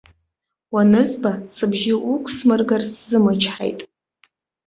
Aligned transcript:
Уанызба, 0.73 1.31
сыбжьы 1.53 1.95
уқәсмыргар 2.11 2.81
сзымычҳаит. 2.91 3.79